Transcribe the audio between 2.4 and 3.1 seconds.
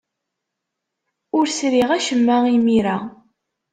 imir-a.